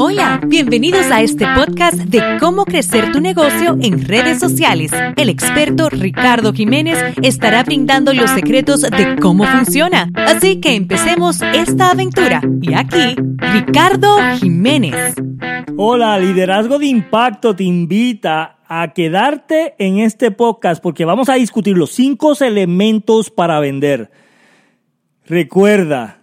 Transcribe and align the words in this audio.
Hola, 0.00 0.40
bienvenidos 0.46 1.10
a 1.10 1.22
este 1.22 1.44
podcast 1.56 1.96
de 1.96 2.22
cómo 2.38 2.64
crecer 2.64 3.10
tu 3.10 3.20
negocio 3.20 3.76
en 3.82 4.06
redes 4.06 4.38
sociales. 4.38 4.92
El 5.16 5.28
experto 5.28 5.90
Ricardo 5.90 6.52
Jiménez 6.52 6.96
estará 7.20 7.64
brindando 7.64 8.14
los 8.14 8.30
secretos 8.30 8.82
de 8.82 9.16
cómo 9.20 9.44
funciona. 9.44 10.08
Así 10.14 10.60
que 10.60 10.76
empecemos 10.76 11.40
esta 11.52 11.90
aventura. 11.90 12.40
Y 12.62 12.74
aquí, 12.74 13.16
Ricardo 13.38 14.18
Jiménez. 14.38 15.16
Hola, 15.76 16.16
Liderazgo 16.20 16.78
de 16.78 16.86
Impacto 16.86 17.56
te 17.56 17.64
invita 17.64 18.60
a 18.68 18.92
quedarte 18.92 19.74
en 19.80 19.98
este 19.98 20.30
podcast 20.30 20.80
porque 20.80 21.06
vamos 21.06 21.28
a 21.28 21.34
discutir 21.34 21.76
los 21.76 21.90
cinco 21.90 22.34
elementos 22.40 23.30
para 23.30 23.58
vender. 23.58 24.12
Recuerda, 25.26 26.17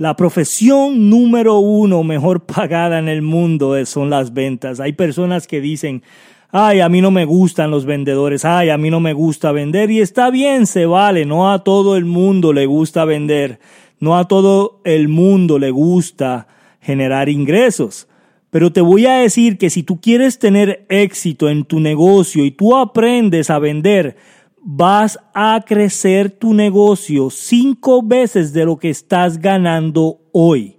la 0.00 0.16
profesión 0.16 1.10
número 1.10 1.58
uno 1.58 2.02
mejor 2.04 2.46
pagada 2.46 2.98
en 2.98 3.06
el 3.06 3.20
mundo 3.20 3.84
son 3.84 4.08
las 4.08 4.32
ventas. 4.32 4.80
Hay 4.80 4.94
personas 4.94 5.46
que 5.46 5.60
dicen, 5.60 6.02
ay, 6.50 6.80
a 6.80 6.88
mí 6.88 7.02
no 7.02 7.10
me 7.10 7.26
gustan 7.26 7.70
los 7.70 7.84
vendedores, 7.84 8.46
ay, 8.46 8.70
a 8.70 8.78
mí 8.78 8.88
no 8.88 8.98
me 8.98 9.12
gusta 9.12 9.52
vender 9.52 9.90
y 9.90 10.00
está 10.00 10.30
bien, 10.30 10.66
se 10.66 10.86
vale, 10.86 11.26
no 11.26 11.52
a 11.52 11.64
todo 11.64 11.98
el 11.98 12.06
mundo 12.06 12.54
le 12.54 12.64
gusta 12.64 13.04
vender, 13.04 13.60
no 13.98 14.16
a 14.16 14.26
todo 14.26 14.80
el 14.84 15.08
mundo 15.08 15.58
le 15.58 15.70
gusta 15.70 16.46
generar 16.80 17.28
ingresos. 17.28 18.08
Pero 18.48 18.72
te 18.72 18.80
voy 18.80 19.04
a 19.04 19.16
decir 19.16 19.58
que 19.58 19.68
si 19.68 19.82
tú 19.82 20.00
quieres 20.00 20.38
tener 20.38 20.86
éxito 20.88 21.50
en 21.50 21.64
tu 21.64 21.78
negocio 21.78 22.42
y 22.46 22.50
tú 22.50 22.74
aprendes 22.74 23.50
a 23.50 23.58
vender, 23.58 24.16
vas 24.62 25.18
a 25.34 25.62
crecer 25.66 26.30
tu 26.30 26.54
negocio 26.54 27.30
cinco 27.30 28.02
veces 28.02 28.52
de 28.52 28.64
lo 28.64 28.78
que 28.78 28.90
estás 28.90 29.38
ganando 29.38 30.20
hoy. 30.32 30.76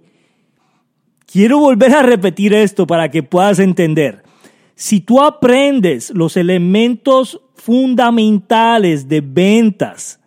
Quiero 1.26 1.58
volver 1.58 1.94
a 1.94 2.02
repetir 2.02 2.54
esto 2.54 2.86
para 2.86 3.10
que 3.10 3.22
puedas 3.22 3.58
entender. 3.58 4.22
Si 4.74 5.00
tú 5.00 5.20
aprendes 5.20 6.10
los 6.10 6.36
elementos 6.36 7.40
fundamentales 7.54 9.08
de 9.08 9.20
ventas, 9.20 10.20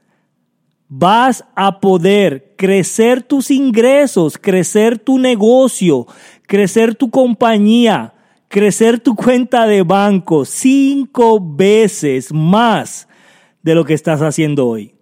vas 0.87 1.43
a 1.55 1.79
poder 1.79 2.55
crecer 2.57 3.21
tus 3.21 3.51
ingresos, 3.51 4.37
crecer 4.37 4.97
tu 4.97 5.17
negocio, 5.19 6.07
crecer 6.47 6.95
tu 6.95 7.09
compañía, 7.09 8.13
crecer 8.47 8.99
tu 8.99 9.15
cuenta 9.15 9.67
de 9.67 9.83
banco 9.83 10.45
cinco 10.45 11.39
veces 11.41 12.31
más 12.33 13.07
de 13.65 13.73
lo 13.73 13.83
que 13.83 13.95
estás 13.95 14.21
haciendo 14.21 14.67
hoy. 14.67 14.93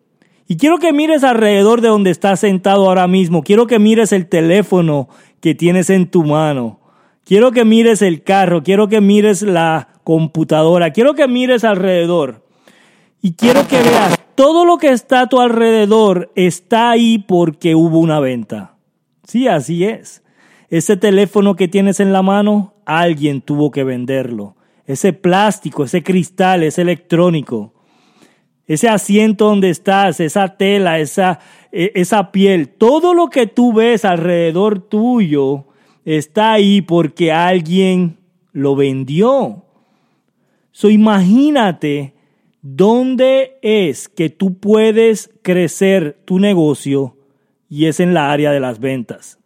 Y 0.47 0.56
quiero 0.56 0.78
que 0.78 0.94
mires 0.94 1.25
alrededor 1.25 1.81
de 1.81 1.89
donde 1.89 2.11
estás 2.11 2.39
sentado 2.39 2.88
ahora 2.88 3.08
mismo. 3.08 3.44
Quiero 3.44 3.67
que 3.67 3.78
mires 3.78 4.14
el 4.14 4.28
teléfono 4.28 5.09
que 5.42 5.53
tienes 5.53 5.89
en 5.89 6.09
tu 6.09 6.23
mano. 6.23 6.80
Quiero 7.25 7.52
que 7.52 7.66
mires 7.66 8.02
el 8.02 8.23
carro. 8.23 8.64
Quiero 8.64 8.88
que 8.88 9.02
mires 9.02 9.41
la 9.41 9.89
computadora. 10.06 10.91
Quiero 10.91 11.14
que 11.14 11.28
mires 11.28 11.66
alrededor. 11.66 12.45
Y 13.22 13.34
quiero 13.34 13.67
que 13.67 13.81
veas 13.81 14.17
todo 14.36 14.64
lo 14.64 14.78
que 14.78 14.91
está 14.91 15.22
a 15.22 15.28
tu 15.28 15.41
alrededor 15.41 16.31
está 16.36 16.89
ahí 16.89 17.17
porque 17.17 17.75
hubo 17.75 18.00
una 18.00 18.22
venta. 18.22 18.75
Sí, 19.28 19.50
así 19.50 19.84
es. 19.84 20.23
Ese 20.69 20.95
teléfono 20.95 21.58
que 21.58 21.67
tienes 21.67 22.00
en 22.00 22.14
la 22.14 22.22
mano, 22.22 22.75
alguien 22.86 23.41
tuvo 23.41 23.72
que 23.72 23.84
venderlo. 23.84 24.56
Ese 24.86 25.11
plástico, 25.11 25.84
ese 25.84 26.02
cristal, 26.02 26.64
ese 26.64 26.81
electrónico 26.81 27.73
ese 28.67 28.88
asiento 28.89 29.45
donde 29.45 29.69
estás, 29.69 30.19
esa 30.19 30.58
tela, 30.58 31.00
esa, 31.00 31.39
e, 31.72 31.92
esa 31.95 32.31
piel, 32.31 32.69
todo 32.69 33.14
lo 33.14 33.30
que 33.30 33.47
tú 33.47 33.73
ves 33.73 34.06
alrededor 34.06 34.80
tuyo 34.80 35.66
está 36.06 36.53
ahí 36.53 36.81
porque 36.81 37.31
alguien 37.31 38.17
lo 38.52 38.75
vendió. 38.75 39.64
So 40.72 40.89
imagínate 40.89 42.14
dónde 42.61 43.57
es 43.62 44.07
que 44.07 44.29
tú 44.29 44.57
puedes 44.57 45.29
crecer 45.41 46.18
tu 46.25 46.40
negocio 46.40 47.18
y 47.69 47.85
es 47.85 48.00
en 48.00 48.13
la 48.13 48.31
área 48.31 48.52
de 48.52 48.59
las 48.59 48.79
ventas. 48.79 49.40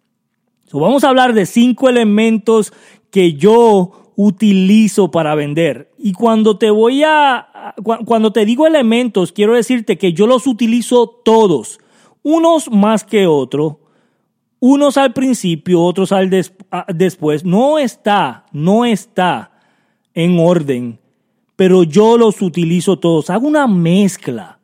So 0.66 0.80
vamos 0.80 1.04
a 1.04 1.10
hablar 1.10 1.34
de 1.34 1.46
cinco 1.46 1.90
elementos 1.90 2.74
que 3.10 3.34
yo 3.34 4.14
utilizo 4.16 5.12
para 5.12 5.36
vender. 5.36 5.92
Y 5.98 6.14
cuando 6.14 6.58
te 6.58 6.70
voy 6.70 7.04
a, 7.04 7.38
cuando 7.84 8.32
te 8.32 8.46
digo 8.46 8.68
elementos, 8.68 9.32
quiero 9.32 9.54
decirte 9.54 9.98
que 9.98 10.14
yo 10.14 10.28
los 10.28 10.48
utilizo 10.48 11.08
todos, 11.08 11.80
unos 12.24 12.70
más 12.72 13.04
que 13.04 13.28
otros, 13.28 13.76
unos 14.60 14.98
al 14.98 15.14
principio, 15.14 15.82
otros 15.82 16.12
al 16.12 16.30
después. 16.94 17.46
No 17.46 17.80
está, 17.80 18.46
no 18.52 18.86
está 18.86 19.52
en 20.14 20.40
orden, 20.40 21.00
pero 21.56 21.84
yo 21.84 22.18
los 22.18 22.42
utilizo 22.42 23.00
todos. 23.00 23.30
Hago 23.30 23.48
una 23.48 23.68
mezcla, 23.68 24.60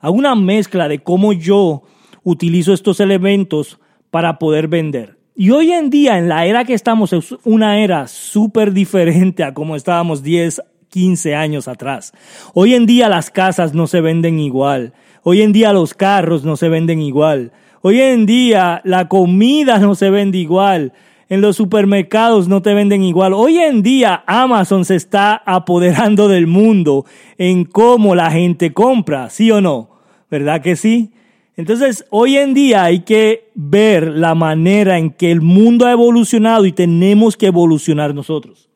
hago 0.00 0.14
una 0.14 0.34
mezcla 0.34 0.88
de 0.88 1.02
cómo 1.02 1.32
yo 1.32 1.82
utilizo 2.22 2.72
estos 2.72 3.00
elementos 3.00 3.78
para 4.10 4.38
poder 4.38 4.68
vender. 4.68 5.18
Y 5.34 5.50
hoy 5.50 5.72
en 5.72 5.88
día, 5.88 6.18
en 6.18 6.28
la 6.28 6.46
era 6.46 6.64
que 6.64 6.74
estamos, 6.74 7.12
es 7.12 7.32
una 7.44 7.78
era 7.78 8.08
súper 8.08 8.72
diferente 8.72 9.44
a 9.44 9.54
como 9.54 9.76
estábamos 9.76 10.22
10, 10.22 10.60
15 10.88 11.34
años 11.34 11.68
atrás. 11.68 12.12
Hoy 12.54 12.74
en 12.74 12.86
día 12.86 13.08
las 13.08 13.30
casas 13.30 13.74
no 13.74 13.86
se 13.86 14.00
venden 14.00 14.38
igual. 14.40 14.92
Hoy 15.22 15.42
en 15.42 15.52
día 15.52 15.72
los 15.72 15.94
carros 15.94 16.44
no 16.44 16.56
se 16.56 16.68
venden 16.68 17.00
igual. 17.00 17.52
Hoy 17.82 18.00
en 18.00 18.26
día 18.26 18.80
la 18.84 19.08
comida 19.08 19.78
no 19.78 19.94
se 19.94 20.10
vende 20.10 20.38
igual. 20.38 20.92
En 21.28 21.42
los 21.42 21.56
supermercados 21.56 22.48
no 22.48 22.62
te 22.62 22.72
venden 22.72 23.02
igual. 23.02 23.34
Hoy 23.34 23.58
en 23.58 23.82
día 23.82 24.24
Amazon 24.26 24.84
se 24.84 24.96
está 24.96 25.34
apoderando 25.44 26.26
del 26.28 26.46
mundo 26.46 27.04
en 27.36 27.64
cómo 27.64 28.14
la 28.14 28.30
gente 28.30 28.72
compra, 28.72 29.28
¿sí 29.28 29.50
o 29.50 29.60
no? 29.60 29.90
¿Verdad 30.30 30.62
que 30.62 30.74
sí? 30.74 31.12
Entonces, 31.58 32.06
hoy 32.10 32.36
en 32.36 32.54
día 32.54 32.84
hay 32.84 33.00
que 33.00 33.50
ver 33.54 34.08
la 34.08 34.36
manera 34.36 34.96
en 34.96 35.10
que 35.10 35.32
el 35.32 35.40
mundo 35.40 35.86
ha 35.86 35.92
evolucionado 35.92 36.66
y 36.66 36.72
tenemos 36.72 37.36
que 37.36 37.46
evolucionar 37.46 38.14
nosotros. 38.14 38.67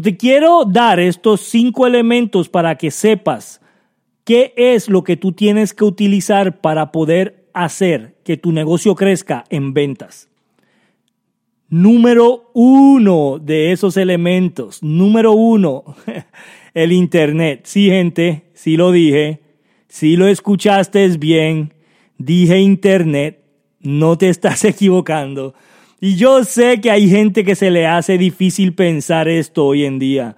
Te 0.00 0.16
quiero 0.16 0.64
dar 0.64 1.00
estos 1.00 1.40
cinco 1.40 1.86
elementos 1.86 2.48
para 2.48 2.76
que 2.76 2.90
sepas 2.90 3.60
qué 4.24 4.52
es 4.56 4.88
lo 4.88 5.04
que 5.04 5.16
tú 5.16 5.32
tienes 5.32 5.72
que 5.72 5.84
utilizar 5.84 6.60
para 6.60 6.92
poder 6.92 7.48
hacer 7.52 8.16
que 8.24 8.36
tu 8.36 8.52
negocio 8.52 8.94
crezca 8.94 9.44
en 9.50 9.74
ventas. 9.74 10.28
Número 11.68 12.50
uno 12.54 13.38
de 13.40 13.72
esos 13.72 13.96
elementos, 13.96 14.82
número 14.82 15.32
uno, 15.32 15.84
el 16.74 16.92
Internet. 16.92 17.62
Sí, 17.64 17.88
gente, 17.88 18.50
sí 18.54 18.76
lo 18.76 18.92
dije, 18.92 19.40
sí 19.88 20.16
lo 20.16 20.26
escuchaste 20.26 21.06
bien 21.18 21.74
dije 22.18 22.58
internet, 22.58 23.40
no 23.80 24.16
te 24.16 24.28
estás 24.28 24.64
equivocando. 24.64 25.54
Y 26.00 26.16
yo 26.16 26.44
sé 26.44 26.80
que 26.80 26.90
hay 26.90 27.08
gente 27.08 27.44
que 27.44 27.54
se 27.54 27.70
le 27.70 27.86
hace 27.86 28.18
difícil 28.18 28.74
pensar 28.74 29.28
esto 29.28 29.66
hoy 29.66 29.84
en 29.84 29.98
día. 29.98 30.36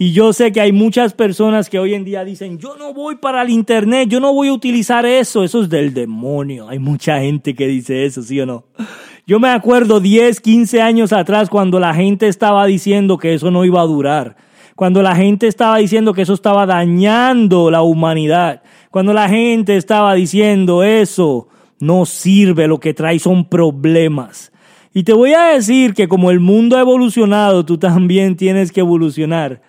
Y 0.00 0.12
yo 0.12 0.32
sé 0.32 0.52
que 0.52 0.60
hay 0.60 0.70
muchas 0.70 1.12
personas 1.12 1.68
que 1.68 1.80
hoy 1.80 1.94
en 1.94 2.04
día 2.04 2.24
dicen, 2.24 2.58
yo 2.58 2.76
no 2.76 2.94
voy 2.94 3.16
para 3.16 3.42
el 3.42 3.50
Internet, 3.50 4.08
yo 4.08 4.20
no 4.20 4.32
voy 4.32 4.48
a 4.48 4.52
utilizar 4.52 5.04
eso, 5.04 5.42
eso 5.42 5.62
es 5.62 5.68
del 5.68 5.92
demonio. 5.92 6.68
Hay 6.68 6.78
mucha 6.78 7.18
gente 7.18 7.54
que 7.54 7.66
dice 7.66 8.04
eso, 8.04 8.22
¿sí 8.22 8.40
o 8.40 8.46
no? 8.46 8.64
Yo 9.26 9.40
me 9.40 9.48
acuerdo 9.48 9.98
10, 9.98 10.40
15 10.40 10.80
años 10.80 11.12
atrás 11.12 11.50
cuando 11.50 11.80
la 11.80 11.94
gente 11.94 12.28
estaba 12.28 12.64
diciendo 12.66 13.18
que 13.18 13.34
eso 13.34 13.50
no 13.50 13.64
iba 13.64 13.80
a 13.80 13.86
durar, 13.86 14.36
cuando 14.76 15.02
la 15.02 15.16
gente 15.16 15.48
estaba 15.48 15.78
diciendo 15.78 16.14
que 16.14 16.22
eso 16.22 16.34
estaba 16.34 16.64
dañando 16.64 17.68
la 17.68 17.82
humanidad. 17.82 18.62
Cuando 18.92 19.12
la 19.12 19.28
gente 19.28 19.76
estaba 19.76 20.14
diciendo 20.14 20.84
eso, 20.84 21.48
no 21.80 22.06
sirve, 22.06 22.68
lo 22.68 22.78
que 22.78 22.94
trae 22.94 23.18
son 23.18 23.48
problemas. 23.48 24.52
Y 24.94 25.02
te 25.02 25.12
voy 25.12 25.32
a 25.32 25.52
decir 25.54 25.94
que 25.94 26.08
como 26.08 26.30
el 26.30 26.40
mundo 26.40 26.76
ha 26.76 26.80
evolucionado, 26.80 27.64
tú 27.64 27.78
también 27.78 28.36
tienes 28.36 28.72
que 28.72 28.80
evolucionar. 28.80 29.62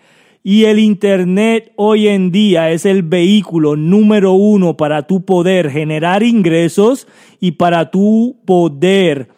Y 0.44 0.66
el 0.66 0.80
Internet 0.80 1.74
hoy 1.76 2.08
en 2.08 2.32
día 2.32 2.72
es 2.72 2.86
el 2.86 3.04
vehículo 3.04 3.76
número 3.76 4.34
uno 4.34 4.78
para 4.78 5.04
tu 5.04 5.26
poder 5.26 5.70
generar 5.70 6.24
ingresos 6.24 7.08
y 7.40 7.52
para 7.52 7.92
tu 7.92 8.38
poder 8.46 9.30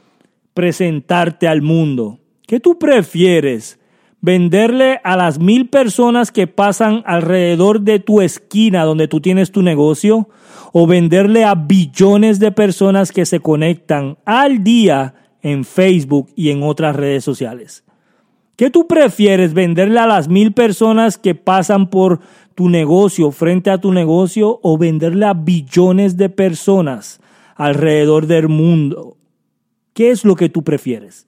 presentarte 0.53 1.47
al 1.47 1.61
mundo. 1.61 2.19
¿Qué 2.45 2.59
tú 2.59 2.77
prefieres? 2.77 3.79
venderle 4.21 5.01
a 5.03 5.17
las 5.17 5.39
mil 5.39 5.67
personas 5.67 6.31
que 6.31 6.47
pasan 6.47 7.01
alrededor 7.05 7.81
de 7.81 7.99
tu 7.99 8.21
esquina 8.21 8.83
donde 8.83 9.07
tú 9.07 9.19
tienes 9.19 9.51
tu 9.51 9.63
negocio 9.63 10.29
o 10.71 10.87
venderle 10.87 11.43
a 11.43 11.55
billones 11.55 12.39
de 12.39 12.51
personas 12.51 13.11
que 13.11 13.25
se 13.25 13.39
conectan 13.39 14.17
al 14.25 14.63
día 14.63 15.15
en 15.41 15.65
Facebook 15.65 16.29
y 16.35 16.49
en 16.49 16.63
otras 16.63 16.95
redes 16.95 17.23
sociales. 17.23 17.83
¿Qué 18.55 18.69
tú 18.69 18.87
prefieres 18.87 19.53
venderle 19.53 19.99
a 19.99 20.07
las 20.07 20.27
mil 20.27 20.53
personas 20.53 21.17
que 21.17 21.33
pasan 21.33 21.89
por 21.89 22.19
tu 22.53 22.69
negocio, 22.69 23.31
frente 23.31 23.71
a 23.71 23.79
tu 23.79 23.91
negocio, 23.91 24.59
o 24.61 24.77
venderle 24.77 25.25
a 25.25 25.33
billones 25.33 26.15
de 26.15 26.29
personas 26.29 27.19
alrededor 27.55 28.27
del 28.27 28.49
mundo? 28.49 29.17
¿Qué 29.93 30.11
es 30.11 30.23
lo 30.23 30.35
que 30.35 30.49
tú 30.49 30.63
prefieres? 30.63 31.25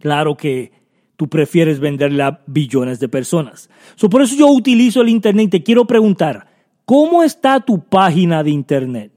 Claro 0.00 0.36
que 0.36 0.72
tú 1.16 1.28
prefieres 1.28 1.80
venderle 1.80 2.22
a 2.22 2.40
billones 2.46 3.00
de 3.00 3.08
personas. 3.08 3.68
por 4.10 4.22
eso 4.22 4.36
yo 4.36 4.48
utilizo 4.48 5.02
el 5.02 5.08
Internet 5.08 5.46
y 5.46 5.50
te 5.50 5.62
quiero 5.62 5.84
preguntar, 5.84 6.46
¿cómo 6.84 7.22
está 7.22 7.60
tu 7.60 7.80
página 7.80 8.42
de 8.42 8.50
Internet? 8.50 9.12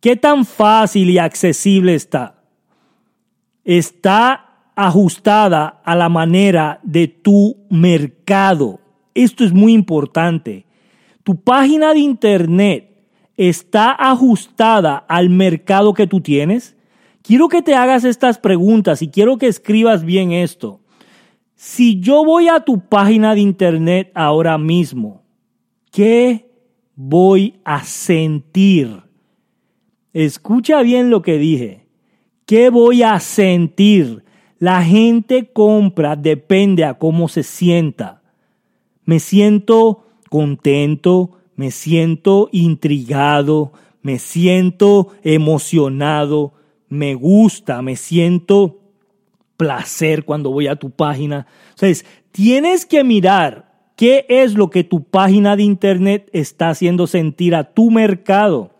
¿Qué 0.00 0.16
tan 0.16 0.44
fácil 0.46 1.10
y 1.10 1.18
accesible 1.18 1.94
está? 1.94 2.39
¿Está 3.70 4.64
ajustada 4.74 5.80
a 5.84 5.94
la 5.94 6.08
manera 6.08 6.80
de 6.82 7.06
tu 7.06 7.56
mercado? 7.70 8.80
Esto 9.14 9.44
es 9.44 9.52
muy 9.52 9.74
importante. 9.74 10.66
Tu 11.22 11.40
página 11.40 11.94
de 11.94 12.00
Internet 12.00 12.90
está 13.36 13.92
ajustada 13.92 14.96
al 14.96 15.30
mercado 15.30 15.94
que 15.94 16.08
tú 16.08 16.20
tienes? 16.20 16.76
Quiero 17.22 17.48
que 17.48 17.62
te 17.62 17.76
hagas 17.76 18.02
estas 18.02 18.38
preguntas 18.38 19.02
y 19.02 19.08
quiero 19.08 19.38
que 19.38 19.46
escribas 19.46 20.04
bien 20.04 20.32
esto. 20.32 20.80
Si 21.54 22.00
yo 22.00 22.24
voy 22.24 22.48
a 22.48 22.58
tu 22.64 22.80
página 22.80 23.36
de 23.36 23.42
internet 23.42 24.10
ahora 24.16 24.58
mismo, 24.58 25.22
¿qué 25.92 26.50
voy 26.96 27.60
a 27.64 27.84
sentir? 27.84 29.04
Escucha 30.12 30.82
bien 30.82 31.08
lo 31.08 31.22
que 31.22 31.38
dije. 31.38 31.79
¿Qué 32.50 32.68
voy 32.68 33.04
a 33.04 33.20
sentir? 33.20 34.24
La 34.58 34.82
gente 34.82 35.52
compra 35.52 36.16
depende 36.16 36.84
a 36.84 36.94
cómo 36.94 37.28
se 37.28 37.44
sienta. 37.44 38.22
Me 39.04 39.20
siento 39.20 40.08
contento, 40.30 41.38
me 41.54 41.70
siento 41.70 42.48
intrigado, 42.50 43.72
me 44.02 44.18
siento 44.18 45.12
emocionado, 45.22 46.54
me 46.88 47.14
gusta, 47.14 47.82
me 47.82 47.94
siento 47.94 48.80
placer 49.56 50.24
cuando 50.24 50.50
voy 50.50 50.66
a 50.66 50.74
tu 50.74 50.90
página. 50.90 51.46
Entonces, 51.68 52.04
tienes 52.32 52.84
que 52.84 53.04
mirar 53.04 53.70
qué 53.94 54.26
es 54.28 54.54
lo 54.54 54.70
que 54.70 54.82
tu 54.82 55.04
página 55.04 55.54
de 55.54 55.62
internet 55.62 56.28
está 56.32 56.70
haciendo 56.70 57.06
sentir 57.06 57.54
a 57.54 57.62
tu 57.62 57.92
mercado. 57.92 58.72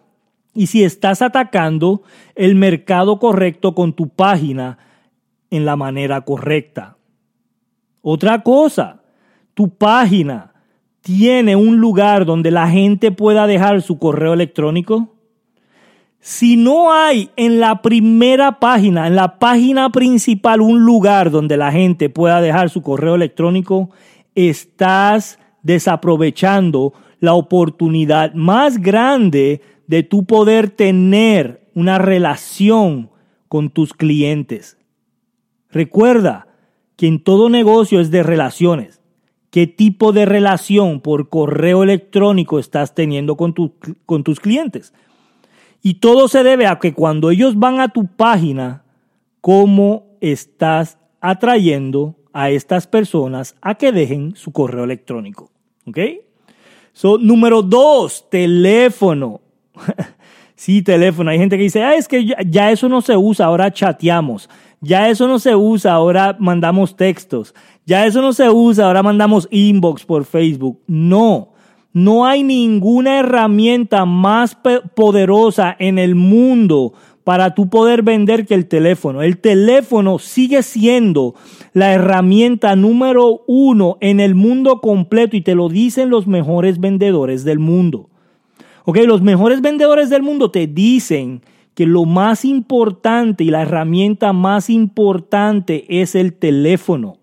Y 0.55 0.67
si 0.67 0.83
estás 0.83 1.23
atacando 1.23 2.03
el 2.35 2.55
mercado 2.55 3.19
correcto 3.19 3.75
con 3.75 3.93
tu 3.93 4.09
página 4.09 4.79
en 5.51 5.65
la 5.65 5.77
manera 5.77 6.21
correcta. 6.23 6.97
Otra 8.03 8.43
cosa, 8.43 9.03
tu 9.55 9.69
página 9.77 10.51
tiene 11.03 11.57
un 11.57 11.79
lugar 11.79 12.25
donde 12.25 12.51
la 12.51 12.69
gente 12.69 13.11
pueda 13.11 13.47
dejar 13.47 13.83
su 13.83 13.99
correo 13.99 14.35
electrónico? 14.35 15.17
Si 16.21 16.57
no 16.57 16.93
hay 16.93 17.31
en 17.37 17.61
la 17.61 17.81
primera 17.81 18.61
página, 18.61 19.07
en 19.07 19.17
la 19.17 19.39
página 19.39 19.91
principal, 19.91 20.61
un 20.61 20.85
lugar 20.85 21.31
donde 21.31 21.57
la 21.57 21.73
gente 21.73 22.11
pueda 22.11 22.43
dejar 22.43 22.69
su 22.69 22.83
correo 22.83 23.15
electrónico, 23.15 23.91
estás 24.35 25.39
desaprovechando 25.63 26.93
la 27.21 27.33
oportunidad 27.33 28.35
más 28.35 28.79
grande 28.79 29.63
de 29.91 30.05
tu 30.05 30.25
poder 30.25 30.71
tener 30.71 31.69
una 31.75 31.99
relación 31.99 33.11
con 33.49 33.71
tus 33.71 33.93
clientes. 33.93 34.79
Recuerda 35.69 36.47
que 36.95 37.09
en 37.09 37.25
todo 37.25 37.49
negocio 37.49 38.01
es 38.01 38.13
de 38.13 38.23
relaciones 38.23 39.01
qué 39.51 39.67
tipo 39.67 40.13
de 40.13 40.27
relación 40.27 41.01
por 41.01 41.29
correo 41.29 41.83
electrónico 41.83 42.61
estás 42.61 42.95
teniendo 42.95 43.37
con, 43.37 43.53
con 44.07 44.23
tus 44.23 44.39
clientes. 44.39 44.95
Y 45.83 45.95
todo 45.95 46.29
se 46.29 46.45
debe 46.45 46.69
a 46.69 46.79
que 46.79 46.95
cuando 46.95 47.33
ellos 47.33 47.59
van 47.59 47.81
a 47.81 47.89
tu 47.89 48.07
página, 48.07 48.85
cómo 49.41 50.07
estás 50.21 50.99
atrayendo 51.21 52.15
a 52.33 52.51
estas 52.51 52.87
personas 52.87 53.57
a 53.61 53.75
que 53.75 53.91
dejen 53.91 54.37
su 54.37 54.53
correo 54.53 54.85
electrónico. 54.85 55.51
¿Ok? 55.85 55.99
Número 57.19 57.63
dos, 57.63 58.31
teléfono. 58.31 59.41
sí, 60.55 60.83
teléfono. 60.83 61.31
Hay 61.31 61.39
gente 61.39 61.57
que 61.57 61.65
dice, 61.65 61.83
ah, 61.83 61.95
es 61.95 62.09
que 62.09 62.35
ya 62.47 62.71
eso 62.71 62.89
no 62.89 63.01
se 63.01 63.17
usa, 63.17 63.47
ahora 63.47 63.73
chateamos. 63.73 64.49
Ya 64.81 65.09
eso 65.09 65.29
no 65.29 65.39
se 65.39 65.55
usa, 65.55 65.93
ahora 65.93 66.37
mandamos 66.39 66.97
textos. 66.97 67.55
Ya 67.87 68.07
eso 68.07 68.23
no 68.23 68.33
se 68.33 68.49
usa, 68.49 68.87
ahora 68.87 69.03
mandamos 69.03 69.49
inbox 69.51 70.05
por 70.05 70.25
Facebook. 70.25 70.81
No, 70.87 71.53
no 71.93 72.27
hay 72.27 72.43
ninguna 72.43 73.19
herramienta 73.19 74.05
más 74.05 74.57
poderosa 74.95 75.77
en 75.79 75.99
el 75.99 76.15
mundo 76.15 76.95
para 77.25 77.55
tú 77.55 77.69
poder 77.69 78.03
vender 78.03 78.47
que 78.47 78.55
el 78.55 78.67
teléfono. 78.67 79.23
El 79.23 79.39
teléfono 79.39 80.19
sigue 80.19 80.63
siendo 80.63 81.35
la 81.73 81.93
herramienta 81.93 82.75
número 82.75 83.43
uno 83.47 83.99
en 84.01 84.21
el 84.21 84.35
mundo 84.35 84.81
completo 84.81 85.37
y 85.37 85.43
te 85.43 85.55
lo 85.55 85.69
dicen 85.69 86.11
los 86.11 86.27
mejores 86.27 86.81
vendedores 86.81 87.45
del 87.45 87.59
mundo. 87.59 88.10
Ok, 88.91 88.97
los 89.07 89.23
mejores 89.23 89.61
vendedores 89.61 90.11
del 90.11 90.25
mundo 90.25 90.51
te 90.51 90.67
dicen 90.67 91.43
que 91.75 91.87
lo 91.87 92.07
más 92.07 92.45
importante 92.45 93.45
y 93.45 93.51
la 93.53 93.63
herramienta 93.63 94.33
más 94.33 94.69
importante 94.69 95.85
es 96.01 96.17
el 96.17 96.33
teléfono. 96.33 97.19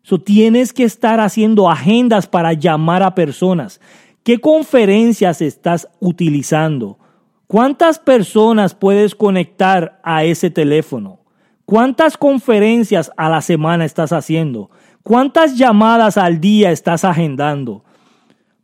So, 0.00 0.22
tienes 0.22 0.72
que 0.72 0.84
estar 0.84 1.20
haciendo 1.20 1.68
agendas 1.68 2.26
para 2.26 2.54
llamar 2.54 3.02
a 3.02 3.14
personas. 3.14 3.78
¿Qué 4.22 4.38
conferencias 4.38 5.42
estás 5.42 5.86
utilizando? 6.00 6.96
¿Cuántas 7.46 7.98
personas 7.98 8.74
puedes 8.74 9.14
conectar 9.14 10.00
a 10.02 10.24
ese 10.24 10.48
teléfono? 10.48 11.20
¿Cuántas 11.66 12.16
conferencias 12.16 13.12
a 13.18 13.28
la 13.28 13.42
semana 13.42 13.84
estás 13.84 14.14
haciendo? 14.14 14.70
¿Cuántas 15.02 15.58
llamadas 15.58 16.16
al 16.16 16.40
día 16.40 16.70
estás 16.70 17.04
agendando? 17.04 17.84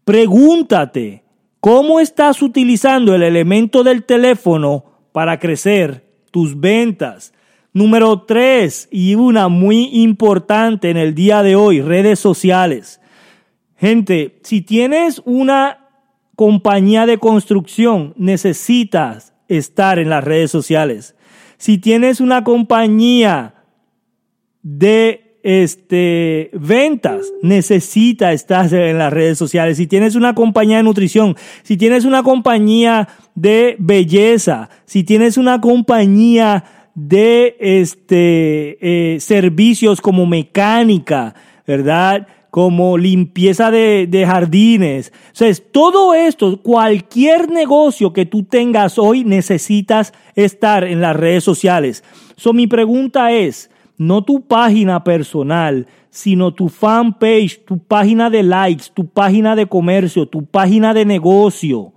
Pregúntate, 0.06 1.21
¿cómo 1.62 2.00
estás 2.00 2.42
utilizando 2.42 3.14
el 3.14 3.22
elemento 3.22 3.84
del 3.84 4.04
teléfono 4.04 4.84
para 5.12 5.38
crecer 5.38 6.04
tus 6.32 6.58
ventas. 6.58 7.32
Número 7.72 8.22
tres, 8.22 8.88
y 8.90 9.14
una 9.14 9.48
muy 9.48 9.90
importante 10.02 10.90
en 10.90 10.96
el 10.96 11.14
día 11.14 11.42
de 11.42 11.54
hoy, 11.54 11.80
redes 11.80 12.18
sociales. 12.18 13.00
Gente, 13.76 14.40
si 14.42 14.62
tienes 14.62 15.22
una 15.24 15.88
compañía 16.34 17.06
de 17.06 17.18
construcción, 17.18 18.14
necesitas 18.16 19.32
estar 19.46 19.98
en 19.98 20.10
las 20.10 20.24
redes 20.24 20.50
sociales. 20.50 21.14
Si 21.58 21.78
tienes 21.78 22.20
una 22.20 22.42
compañía 22.44 23.54
de 24.62 25.21
este, 25.42 26.50
ventas, 26.52 27.32
necesita 27.42 28.32
estar 28.32 28.72
en 28.72 28.98
las 28.98 29.12
redes 29.12 29.38
sociales. 29.38 29.76
Si 29.76 29.86
tienes 29.86 30.14
una 30.14 30.34
compañía 30.34 30.76
de 30.76 30.82
nutrición, 30.84 31.36
si 31.62 31.76
tienes 31.76 32.04
una 32.04 32.22
compañía 32.22 33.08
de 33.34 33.76
belleza, 33.78 34.70
si 34.84 35.04
tienes 35.04 35.36
una 35.36 35.60
compañía 35.60 36.64
de 36.94 37.56
este, 37.58 39.14
eh, 39.14 39.20
servicios 39.20 40.00
como 40.00 40.26
mecánica, 40.26 41.34
¿verdad? 41.66 42.28
Como 42.50 42.98
limpieza 42.98 43.70
de, 43.70 44.06
de 44.06 44.26
jardines. 44.26 45.12
O 45.32 45.36
sea, 45.36 45.52
todo 45.72 46.14
esto, 46.14 46.60
cualquier 46.62 47.50
negocio 47.50 48.12
que 48.12 48.26
tú 48.26 48.44
tengas 48.44 48.98
hoy, 48.98 49.24
necesitas 49.24 50.12
estar 50.36 50.84
en 50.84 51.00
las 51.00 51.16
redes 51.16 51.42
sociales. 51.42 52.04
So, 52.36 52.52
mi 52.52 52.66
pregunta 52.66 53.32
es, 53.32 53.71
no 54.06 54.24
tu 54.24 54.42
página 54.42 55.04
personal, 55.04 55.86
sino 56.10 56.52
tu 56.52 56.68
fanpage, 56.68 57.64
tu 57.64 57.78
página 57.78 58.30
de 58.30 58.42
likes, 58.42 58.86
tu 58.92 59.06
página 59.06 59.56
de 59.56 59.66
comercio, 59.66 60.26
tu 60.26 60.44
página 60.44 60.92
de 60.92 61.04
negocio. 61.04 61.92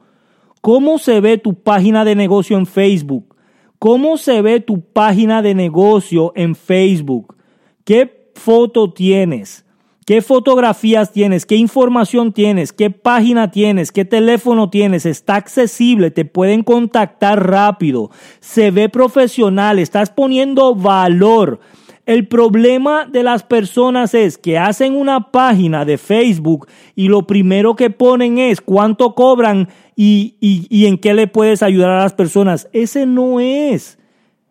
¿Cómo 0.61 0.97
se 0.97 1.19
ve 1.19 1.37
tu 1.37 1.53
página 1.53 2.05
de 2.05 2.15
negocio 2.15 2.57
en 2.57 2.65
Facebook? 2.65 3.35
¿Cómo 3.79 4.17
se 4.17 4.41
ve 4.41 4.59
tu 4.59 4.81
página 4.81 5.41
de 5.41 5.53
negocio 5.53 6.31
en 6.35 6.55
Facebook? 6.55 7.35
¿Qué 7.83 8.31
foto 8.35 8.91
tienes? 8.91 9.65
¿Qué 10.05 10.21
fotografías 10.21 11.11
tienes? 11.11 11.47
¿Qué 11.47 11.55
información 11.55 12.31
tienes? 12.31 12.71
¿Qué 12.71 12.91
página 12.91 13.49
tienes? 13.49 13.91
¿Qué 13.91 14.05
teléfono 14.05 14.69
tienes? 14.69 15.07
Está 15.07 15.35
accesible, 15.35 16.11
te 16.11 16.25
pueden 16.25 16.61
contactar 16.61 17.49
rápido, 17.49 18.11
se 18.39 18.69
ve 18.69 18.87
profesional, 18.87 19.79
estás 19.79 20.11
poniendo 20.11 20.75
valor. 20.75 21.59
El 22.05 22.27
problema 22.27 23.05
de 23.05 23.23
las 23.23 23.43
personas 23.43 24.13
es 24.13 24.37
que 24.37 24.59
hacen 24.59 24.95
una 24.95 25.31
página 25.31 25.85
de 25.85 25.97
Facebook 25.97 26.67
y 26.95 27.07
lo 27.07 27.25
primero 27.25 27.75
que 27.75 27.89
ponen 27.89 28.37
es 28.37 28.61
cuánto 28.61 29.15
cobran 29.15 29.69
y, 29.95 30.35
y, 30.39 30.85
en 30.85 30.99
qué 30.99 31.15
le 31.15 31.27
puedes 31.27 31.63
ayudar 31.63 31.89
a 31.89 32.03
las 32.03 32.13
personas. 32.13 32.69
Ese 32.73 33.07
no 33.07 33.39
es, 33.39 33.97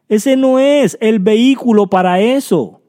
ese 0.09 0.37
no 0.37 0.59
es 0.59 0.99
el 1.01 1.21
vehículo 1.21 1.87
para 1.89 2.19
eso. 2.21 2.81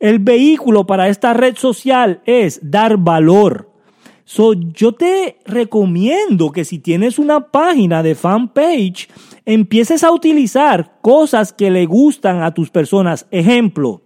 El 0.00 0.18
vehículo 0.18 0.86
para 0.86 1.08
esta 1.08 1.32
red 1.32 1.56
social 1.56 2.20
es 2.26 2.60
dar 2.62 2.98
valor. 2.98 3.70
So, 4.24 4.54
yo 4.54 4.92
te 4.92 5.38
recomiendo 5.44 6.50
que 6.50 6.64
si 6.64 6.78
tienes 6.78 7.18
una 7.18 7.48
página 7.50 8.02
de 8.02 8.14
fanpage, 8.14 9.08
empieces 9.44 10.02
a 10.02 10.10
utilizar 10.10 10.98
cosas 11.02 11.52
que 11.52 11.70
le 11.70 11.84
gustan 11.84 12.42
a 12.42 12.54
tus 12.54 12.70
personas. 12.70 13.26
Ejemplo, 13.30 14.02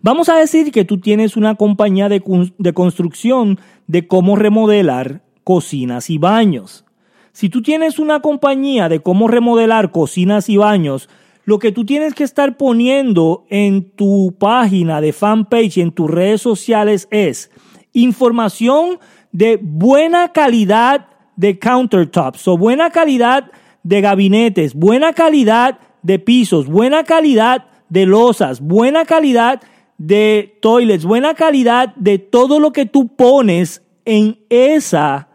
Vamos 0.00 0.28
a 0.28 0.36
decir 0.36 0.70
que 0.70 0.84
tú 0.84 0.98
tienes 0.98 1.36
una 1.36 1.56
compañía 1.56 2.08
de, 2.08 2.22
de 2.58 2.72
construcción 2.72 3.58
de 3.86 4.06
cómo 4.06 4.36
remodelar 4.36 5.22
cocinas 5.44 6.10
y 6.10 6.18
baños. 6.18 6.84
Si 7.32 7.48
tú 7.48 7.62
tienes 7.62 7.98
una 7.98 8.20
compañía 8.20 8.88
de 8.88 9.00
cómo 9.00 9.28
remodelar 9.28 9.90
cocinas 9.90 10.48
y 10.48 10.56
baños, 10.56 11.08
lo 11.44 11.58
que 11.58 11.72
tú 11.72 11.84
tienes 11.84 12.14
que 12.14 12.24
estar 12.24 12.56
poniendo 12.56 13.46
en 13.48 13.90
tu 13.90 14.34
página 14.38 15.00
de 15.00 15.12
fanpage, 15.12 15.78
en 15.78 15.92
tus 15.92 16.10
redes 16.10 16.42
sociales 16.42 17.08
es 17.10 17.50
información 17.92 18.98
de 19.32 19.58
buena 19.60 20.32
calidad 20.32 21.06
de 21.36 21.58
countertops 21.58 22.48
o 22.48 22.58
buena 22.58 22.90
calidad 22.90 23.50
de 23.82 24.00
gabinetes, 24.00 24.74
buena 24.74 25.12
calidad 25.12 25.78
de 26.02 26.18
pisos, 26.18 26.66
buena 26.66 27.04
calidad 27.04 27.66
de 27.88 28.06
losas, 28.06 28.60
buena 28.60 29.04
calidad 29.04 29.62
de 29.98 30.58
toilets, 30.60 31.04
buena 31.04 31.34
calidad 31.34 31.94
de 31.96 32.18
todo 32.18 32.60
lo 32.60 32.72
que 32.72 32.86
tú 32.86 33.08
pones 33.08 33.82
en 34.04 34.38
esa 34.48 35.28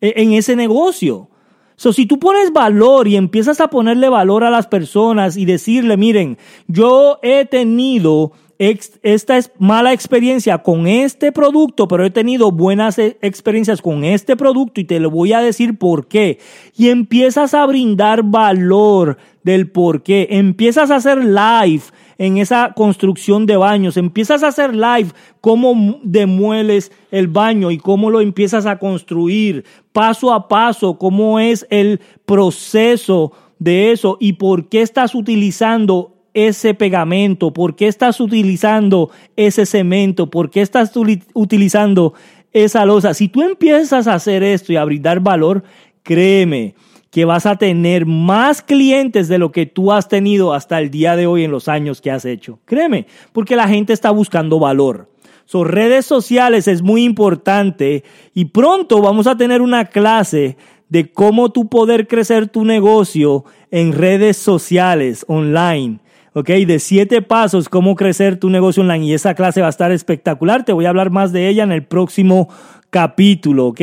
en 0.00 0.32
ese 0.32 0.56
negocio. 0.56 1.28
So, 1.76 1.92
si 1.92 2.06
tú 2.06 2.18
pones 2.18 2.52
valor 2.52 3.06
y 3.06 3.16
empiezas 3.16 3.60
a 3.60 3.68
ponerle 3.68 4.08
valor 4.08 4.42
a 4.42 4.50
las 4.50 4.66
personas 4.66 5.36
y 5.36 5.44
decirle, 5.44 5.96
miren, 5.96 6.36
yo 6.66 7.20
he 7.22 7.44
tenido 7.44 8.32
esta 8.58 9.38
mala 9.58 9.92
experiencia 9.92 10.58
con 10.58 10.88
este 10.88 11.30
producto, 11.30 11.86
pero 11.86 12.04
he 12.04 12.10
tenido 12.10 12.50
buenas 12.50 12.98
e, 12.98 13.16
experiencias 13.22 13.80
con 13.80 14.02
este 14.02 14.36
producto 14.36 14.80
y 14.80 14.84
te 14.84 14.98
lo 14.98 15.10
voy 15.10 15.32
a 15.32 15.40
decir 15.40 15.78
por 15.78 16.08
qué. 16.08 16.40
Y 16.76 16.88
empiezas 16.88 17.54
a 17.54 17.64
brindar 17.66 18.24
valor 18.24 19.16
del 19.44 19.70
por 19.70 20.02
qué. 20.02 20.26
Empiezas 20.30 20.90
a 20.90 20.96
hacer 20.96 21.24
live 21.24 21.82
en 22.18 22.38
esa 22.38 22.72
construcción 22.74 23.46
de 23.46 23.56
baños. 23.56 23.96
Empiezas 23.96 24.42
a 24.42 24.48
hacer 24.48 24.74
live 24.74 25.10
cómo 25.40 26.00
demueles 26.02 26.90
el 27.12 27.28
baño 27.28 27.70
y 27.70 27.78
cómo 27.78 28.10
lo 28.10 28.20
empiezas 28.20 28.66
a 28.66 28.78
construir 28.78 29.64
paso 29.92 30.32
a 30.32 30.48
paso, 30.48 30.98
cómo 30.98 31.38
es 31.38 31.64
el 31.70 32.00
proceso 32.26 33.32
de 33.60 33.92
eso 33.92 34.16
y 34.20 34.34
por 34.34 34.68
qué 34.68 34.82
estás 34.82 35.14
utilizando 35.14 36.17
ese 36.46 36.72
pegamento, 36.74 37.52
por 37.52 37.74
qué 37.74 37.88
estás 37.88 38.20
utilizando 38.20 39.10
ese 39.36 39.66
cemento, 39.66 40.30
por 40.30 40.50
qué 40.50 40.60
estás 40.60 40.92
utilizando 41.34 42.14
esa 42.52 42.84
losa. 42.84 43.12
Si 43.14 43.28
tú 43.28 43.42
empiezas 43.42 44.06
a 44.06 44.14
hacer 44.14 44.42
esto 44.42 44.72
y 44.72 44.76
a 44.76 44.84
brindar 44.84 45.20
valor, 45.20 45.64
créeme 46.02 46.74
que 47.10 47.24
vas 47.24 47.46
a 47.46 47.56
tener 47.56 48.06
más 48.06 48.62
clientes 48.62 49.28
de 49.28 49.38
lo 49.38 49.50
que 49.50 49.66
tú 49.66 49.92
has 49.92 50.08
tenido 50.08 50.54
hasta 50.54 50.78
el 50.78 50.90
día 50.90 51.16
de 51.16 51.26
hoy 51.26 51.44
en 51.44 51.50
los 51.50 51.66
años 51.66 52.00
que 52.00 52.10
has 52.10 52.24
hecho. 52.24 52.60
Créeme, 52.66 53.06
porque 53.32 53.56
la 53.56 53.66
gente 53.66 53.92
está 53.92 54.10
buscando 54.10 54.60
valor. 54.60 55.10
Sus 55.44 55.66
redes 55.66 56.04
sociales 56.04 56.68
es 56.68 56.82
muy 56.82 57.04
importante 57.04 58.04
y 58.34 58.44
pronto 58.46 59.00
vamos 59.00 59.26
a 59.26 59.36
tener 59.36 59.62
una 59.62 59.86
clase 59.86 60.56
de 60.88 61.10
cómo 61.10 61.50
tú 61.50 61.68
poder 61.68 62.06
crecer 62.06 62.48
tu 62.48 62.64
negocio 62.64 63.44
en 63.70 63.92
redes 63.92 64.36
sociales 64.36 65.24
online. 65.26 66.00
¿Ok? 66.38 66.48
De 66.48 66.78
siete 66.78 67.22
pasos, 67.22 67.68
cómo 67.68 67.94
crecer 67.94 68.38
tu 68.38 68.50
negocio 68.50 68.82
online. 68.82 69.06
Y 69.06 69.14
esa 69.14 69.34
clase 69.34 69.60
va 69.60 69.66
a 69.66 69.70
estar 69.70 69.92
espectacular. 69.92 70.64
Te 70.64 70.72
voy 70.72 70.86
a 70.86 70.90
hablar 70.90 71.10
más 71.10 71.32
de 71.32 71.48
ella 71.48 71.64
en 71.64 71.72
el 71.72 71.84
próximo 71.84 72.48
capítulo, 72.90 73.66
¿ok? 73.66 73.80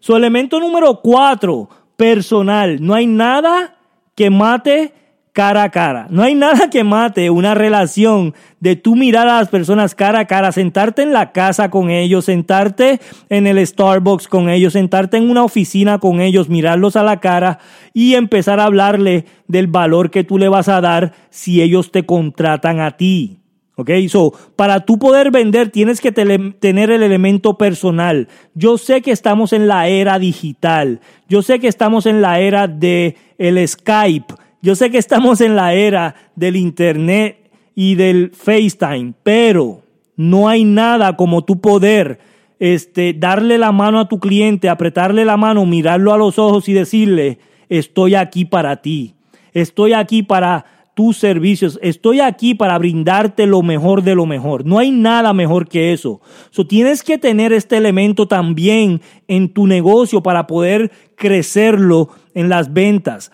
Su 0.00 0.16
elemento 0.16 0.60
número 0.60 1.00
cuatro, 1.02 1.68
personal. 1.96 2.78
No 2.80 2.94
hay 2.94 3.06
nada 3.06 3.76
que 4.14 4.30
mate 4.30 4.94
cara 5.38 5.62
a 5.62 5.70
cara. 5.70 6.08
No 6.10 6.24
hay 6.24 6.34
nada 6.34 6.68
que 6.68 6.82
mate 6.82 7.30
una 7.30 7.54
relación 7.54 8.34
de 8.58 8.74
tú 8.74 8.96
mirar 8.96 9.28
a 9.28 9.38
las 9.38 9.48
personas 9.48 9.94
cara 9.94 10.18
a 10.18 10.24
cara, 10.24 10.50
sentarte 10.50 11.02
en 11.02 11.12
la 11.12 11.30
casa 11.30 11.70
con 11.70 11.90
ellos, 11.90 12.24
sentarte 12.24 12.98
en 13.28 13.46
el 13.46 13.64
Starbucks 13.64 14.26
con 14.26 14.48
ellos, 14.50 14.72
sentarte 14.72 15.16
en 15.16 15.30
una 15.30 15.44
oficina 15.44 16.00
con 16.00 16.20
ellos, 16.20 16.48
mirarlos 16.48 16.96
a 16.96 17.04
la 17.04 17.20
cara 17.20 17.60
y 17.94 18.16
empezar 18.16 18.58
a 18.58 18.64
hablarle 18.64 19.26
del 19.46 19.68
valor 19.68 20.10
que 20.10 20.24
tú 20.24 20.38
le 20.38 20.48
vas 20.48 20.68
a 20.68 20.80
dar 20.80 21.12
si 21.30 21.62
ellos 21.62 21.92
te 21.92 22.04
contratan 22.04 22.80
a 22.80 22.96
ti. 22.96 23.38
¿Ok? 23.76 23.92
So, 24.08 24.32
para 24.56 24.80
tú 24.80 24.98
poder 24.98 25.30
vender 25.30 25.68
tienes 25.68 26.00
que 26.00 26.10
tener 26.10 26.90
el 26.90 27.02
elemento 27.04 27.56
personal. 27.56 28.26
Yo 28.54 28.76
sé 28.76 29.02
que 29.02 29.12
estamos 29.12 29.52
en 29.52 29.68
la 29.68 29.86
era 29.86 30.18
digital. 30.18 30.98
Yo 31.28 31.42
sé 31.42 31.60
que 31.60 31.68
estamos 31.68 32.06
en 32.06 32.22
la 32.22 32.40
era 32.40 32.66
de 32.66 33.14
el 33.38 33.68
Skype. 33.68 34.34
Yo 34.60 34.74
sé 34.74 34.90
que 34.90 34.98
estamos 34.98 35.40
en 35.40 35.54
la 35.54 35.74
era 35.74 36.16
del 36.34 36.56
Internet 36.56 37.50
y 37.76 37.94
del 37.94 38.32
FaceTime, 38.34 39.14
pero 39.22 39.82
no 40.16 40.48
hay 40.48 40.64
nada 40.64 41.14
como 41.16 41.44
tu 41.44 41.60
poder 41.60 42.18
este, 42.58 43.14
darle 43.16 43.56
la 43.56 43.70
mano 43.70 44.00
a 44.00 44.08
tu 44.08 44.18
cliente, 44.18 44.68
apretarle 44.68 45.24
la 45.24 45.36
mano, 45.36 45.64
mirarlo 45.64 46.12
a 46.12 46.18
los 46.18 46.40
ojos 46.40 46.68
y 46.68 46.72
decirle, 46.72 47.38
estoy 47.68 48.16
aquí 48.16 48.44
para 48.44 48.82
ti, 48.82 49.14
estoy 49.52 49.92
aquí 49.92 50.24
para 50.24 50.64
tus 50.94 51.18
servicios, 51.18 51.78
estoy 51.80 52.18
aquí 52.18 52.56
para 52.56 52.76
brindarte 52.78 53.46
lo 53.46 53.62
mejor 53.62 54.02
de 54.02 54.16
lo 54.16 54.26
mejor. 54.26 54.66
No 54.66 54.80
hay 54.80 54.90
nada 54.90 55.32
mejor 55.32 55.68
que 55.68 55.92
eso. 55.92 56.20
So, 56.50 56.66
tienes 56.66 57.04
que 57.04 57.18
tener 57.18 57.52
este 57.52 57.76
elemento 57.76 58.26
también 58.26 59.00
en 59.28 59.50
tu 59.50 59.68
negocio 59.68 60.20
para 60.20 60.48
poder 60.48 60.90
crecerlo 61.14 62.08
en 62.34 62.48
las 62.48 62.72
ventas. 62.72 63.30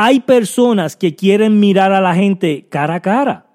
Hay 0.00 0.20
personas 0.20 0.94
que 0.94 1.16
quieren 1.16 1.58
mirar 1.58 1.92
a 1.92 2.00
la 2.00 2.14
gente 2.14 2.68
cara 2.68 2.94
a 2.94 3.00
cara. 3.00 3.46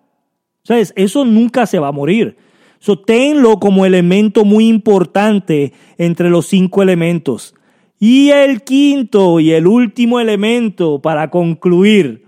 ¿Sabes? 0.65 0.91
Eso 0.97 1.23
nunca 1.23 1.65
se 1.65 1.79
va 1.79 1.87
a 1.87 1.93
morir. 1.93 2.35
So, 2.79 2.99
tenlo 2.99 3.61
como 3.61 3.85
elemento 3.85 4.43
muy 4.43 4.67
importante 4.67 5.71
entre 5.97 6.29
los 6.29 6.47
cinco 6.47 6.81
elementos. 6.81 7.55
Y 7.97 8.31
el 8.31 8.63
quinto 8.63 9.39
y 9.39 9.53
el 9.53 9.67
último 9.67 10.19
elemento 10.19 11.01
para 11.01 11.29
concluir, 11.29 12.25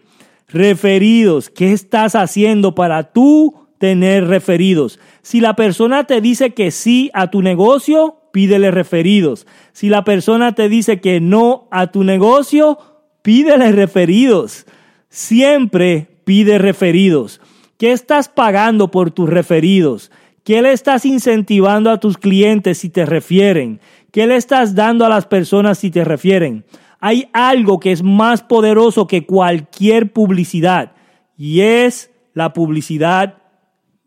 referidos. 0.48 1.50
¿Qué 1.50 1.74
estás 1.74 2.16
haciendo 2.16 2.74
para 2.74 3.12
tú 3.12 3.68
tener 3.80 4.28
referidos? 4.28 4.98
Si 5.24 5.42
la 5.42 5.58
persona 5.58 6.06
te 6.06 6.22
dice 6.22 6.54
que 6.54 6.72
sí 6.72 7.12
a 7.14 7.32
tu 7.32 7.42
negocio, 7.42 8.22
pídele 8.32 8.72
referidos. 8.72 9.46
Si 9.74 9.90
la 9.90 10.06
persona 10.06 10.56
te 10.56 10.70
dice 10.70 11.02
que 11.02 11.20
no 11.20 11.68
a 11.70 11.88
tu 11.88 12.06
negocio, 12.06 12.95
pídele 13.26 13.72
referidos. 13.72 14.68
Siempre 15.10 16.08
pide 16.26 16.60
referidos. 16.60 17.42
¿Qué 17.80 17.92
estás 17.92 18.30
pagando 18.30 18.92
por 18.92 19.10
tus 19.10 19.28
referidos? 19.28 20.12
¿Qué 20.44 20.62
le 20.62 20.72
estás 20.72 21.08
incentivando 21.08 21.90
a 21.90 22.00
tus 22.00 22.20
clientes 22.20 22.78
si 22.78 22.90
te 22.90 23.04
refieren? 23.04 23.82
¿Qué 24.12 24.28
le 24.28 24.36
estás 24.36 24.76
dando 24.76 25.08
a 25.08 25.10
las 25.10 25.26
personas 25.26 25.80
si 25.80 25.90
te 25.90 26.06
refieren? 26.06 26.66
Hay 27.00 27.28
algo 27.34 27.80
que 27.80 27.92
es 27.92 28.04
más 28.04 28.44
poderoso 28.44 29.08
que 29.08 29.26
cualquier 29.26 30.14
publicidad 30.14 30.92
y 31.36 31.62
es 31.62 32.12
la 32.36 32.54
publicidad 32.54 33.40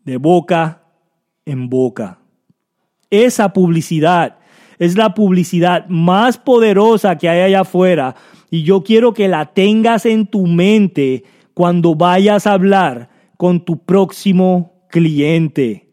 de 0.05 0.15
boca 0.15 0.83
en 1.43 1.67
boca. 1.67 2.19
Esa 3.09 3.51
publicidad 3.51 4.37
es 4.77 4.95
la 4.95 5.13
publicidad 5.13 5.87
más 5.89 6.37
poderosa 6.37 7.17
que 7.17 7.27
hay 7.27 7.41
allá 7.41 7.61
afuera 7.61 8.15
y 8.49 8.63
yo 8.63 8.83
quiero 8.83 9.13
que 9.13 9.27
la 9.27 9.53
tengas 9.53 10.05
en 10.05 10.27
tu 10.27 10.47
mente 10.47 11.23
cuando 11.53 11.95
vayas 11.95 12.47
a 12.47 12.53
hablar 12.53 13.09
con 13.37 13.63
tu 13.63 13.83
próximo 13.85 14.85
cliente. 14.89 15.87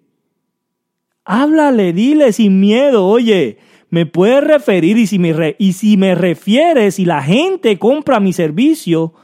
Háblale, 1.25 1.93
dile 1.93 2.33
sin 2.33 2.61
miedo, 2.61 3.07
oye, 3.07 3.59
me 3.91 4.07
puedes 4.07 4.43
referir 4.43 4.97
y 4.99 5.07
si 5.07 5.19
me, 5.19 5.57
y 5.59 5.73
si 5.73 5.97
me 5.97 6.15
refieres 6.15 6.99
y 6.99 7.05
la 7.05 7.23
gente 7.23 7.79
compra 7.79 8.21
mi 8.21 8.33
servicio, 8.33 9.15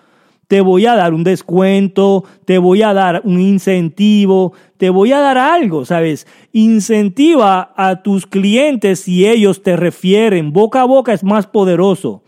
te 0.52 0.60
voy 0.60 0.84
a 0.84 0.94
dar 0.94 1.14
un 1.14 1.24
descuento, 1.24 2.24
te 2.44 2.58
voy 2.58 2.82
a 2.82 2.92
dar 2.92 3.22
un 3.24 3.40
incentivo, 3.40 4.52
te 4.76 4.90
voy 4.90 5.12
a 5.12 5.18
dar 5.18 5.38
algo, 5.38 5.86
¿sabes? 5.86 6.26
Incentiva 6.52 7.72
a 7.74 8.02
tus 8.02 8.26
clientes 8.26 9.00
si 9.00 9.26
ellos 9.26 9.62
te 9.62 9.76
refieren. 9.76 10.52
Boca 10.52 10.82
a 10.82 10.84
boca 10.84 11.14
es 11.14 11.24
más 11.24 11.46
poderoso. 11.46 12.22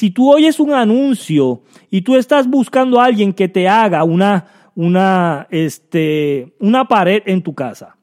Si 0.00 0.10
tú 0.10 0.32
oyes 0.32 0.58
un 0.58 0.72
anuncio 0.72 1.60
y 1.90 2.00
tú 2.00 2.16
estás 2.16 2.48
buscando 2.48 2.98
a 2.98 3.04
alguien 3.04 3.34
que 3.34 3.48
te 3.48 3.68
haga 3.68 4.02
una, 4.02 4.46
una, 4.74 5.46
este, 5.50 6.54
una 6.58 6.88
pared 6.88 7.22
en 7.26 7.42
tu 7.42 7.54
casa, 7.54 7.98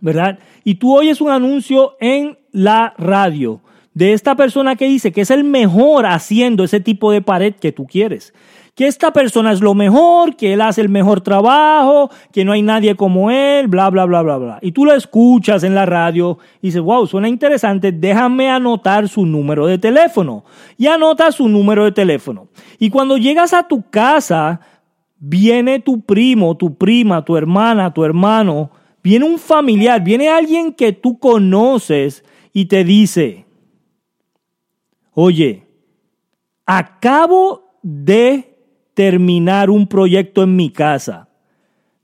¿verdad? 0.00 0.38
Y 0.64 0.74
tú 0.74 0.94
oyes 0.94 1.22
un 1.22 1.30
anuncio 1.30 1.96
en 1.98 2.38
la 2.52 2.92
radio 2.98 3.62
de 3.94 4.12
esta 4.12 4.36
persona 4.36 4.76
que 4.76 4.84
dice 4.84 5.12
que 5.12 5.22
es 5.22 5.30
el 5.30 5.44
mejor 5.44 6.04
haciendo 6.04 6.62
ese 6.62 6.78
tipo 6.78 7.10
de 7.10 7.22
pared 7.22 7.54
que 7.54 7.72
tú 7.72 7.86
quieres 7.86 8.34
que 8.80 8.86
esta 8.86 9.12
persona 9.12 9.52
es 9.52 9.60
lo 9.60 9.74
mejor, 9.74 10.36
que 10.36 10.54
él 10.54 10.62
hace 10.62 10.80
el 10.80 10.88
mejor 10.88 11.20
trabajo, 11.20 12.10
que 12.32 12.46
no 12.46 12.52
hay 12.52 12.62
nadie 12.62 12.94
como 12.96 13.30
él, 13.30 13.68
bla, 13.68 13.90
bla, 13.90 14.06
bla, 14.06 14.22
bla, 14.22 14.38
bla. 14.38 14.58
Y 14.62 14.72
tú 14.72 14.86
lo 14.86 14.94
escuchas 14.94 15.64
en 15.64 15.74
la 15.74 15.84
radio 15.84 16.38
y 16.62 16.68
dices, 16.68 16.80
wow, 16.80 17.06
suena 17.06 17.28
interesante, 17.28 17.92
déjame 17.92 18.48
anotar 18.48 19.06
su 19.06 19.26
número 19.26 19.66
de 19.66 19.76
teléfono. 19.76 20.44
Y 20.78 20.86
anota 20.86 21.30
su 21.30 21.46
número 21.46 21.84
de 21.84 21.92
teléfono. 21.92 22.48
Y 22.78 22.88
cuando 22.88 23.18
llegas 23.18 23.52
a 23.52 23.68
tu 23.68 23.82
casa, 23.90 24.60
viene 25.18 25.80
tu 25.80 26.00
primo, 26.00 26.56
tu 26.56 26.74
prima, 26.74 27.22
tu 27.22 27.36
hermana, 27.36 27.92
tu 27.92 28.02
hermano, 28.02 28.70
viene 29.02 29.26
un 29.26 29.38
familiar, 29.38 30.02
viene 30.02 30.30
alguien 30.30 30.72
que 30.72 30.94
tú 30.94 31.18
conoces 31.18 32.24
y 32.54 32.64
te 32.64 32.82
dice, 32.82 33.44
oye, 35.12 35.66
acabo 36.64 37.74
de 37.82 38.49
terminar 39.00 39.70
un 39.70 39.86
proyecto 39.86 40.42
en 40.42 40.56
mi 40.56 40.68
casa 40.68 41.30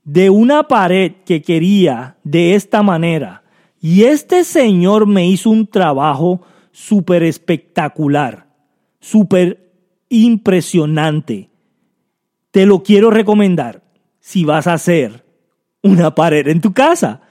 de 0.03 0.31
una 0.31 0.63
pared 0.63 1.11
que 1.27 1.43
quería 1.43 2.17
de 2.23 2.55
esta 2.55 2.81
manera. 2.81 3.43
Y 3.79 4.05
este 4.05 4.43
señor 4.43 5.05
me 5.05 5.27
hizo 5.27 5.51
un 5.51 5.67
trabajo 5.67 6.41
súper 6.71 7.21
espectacular, 7.21 8.47
súper 8.99 9.73
impresionante. 10.09 11.51
Te 12.49 12.65
lo 12.65 12.81
quiero 12.81 13.11
recomendar 13.11 13.83
si 14.19 14.43
vas 14.43 14.65
a 14.65 14.73
hacer 14.73 15.23
una 15.83 16.15
pared 16.15 16.47
en 16.47 16.61
tu 16.61 16.73
casa. 16.73 17.21